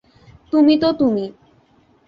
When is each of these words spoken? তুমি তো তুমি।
তুমি 0.53 0.73
তো 0.77 0.89
তুমি। 0.93 1.25